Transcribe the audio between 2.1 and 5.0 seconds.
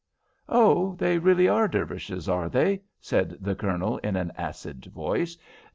are they?" said the Colonel, in an acid